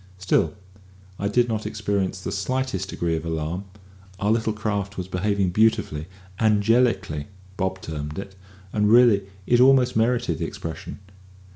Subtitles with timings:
[0.17, 0.55] Still,
[1.19, 3.65] I did not experience the slightest degree of alarm:
[4.19, 6.07] our little craft was behaving beautifully
[6.39, 7.27] angelically.
[7.55, 8.33] Bob termed it,
[8.73, 10.97] and really it almost merited the expression.